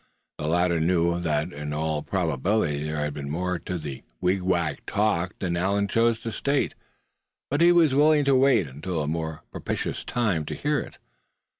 The 0.39 0.47
latter 0.47 0.79
knew 0.79 1.19
that 1.19 1.53
in 1.53 1.73
all 1.73 2.01
probability 2.01 2.83
there 2.83 3.01
had 3.01 3.13
been 3.13 3.29
more 3.29 3.59
to 3.59 3.77
the 3.77 4.01
wigwag 4.19 4.83
talk 4.87 5.37
than 5.37 5.55
Allan 5.55 5.87
chose 5.87 6.23
to 6.23 6.31
state; 6.31 6.73
but 7.51 7.61
he 7.61 7.71
was 7.71 7.93
willing 7.93 8.25
to 8.25 8.35
wait 8.35 8.67
until 8.67 9.03
a 9.03 9.07
more 9.07 9.43
propitious 9.51 10.03
time 10.03 10.43
to 10.45 10.55
hear 10.55 10.79
it. 10.79 10.97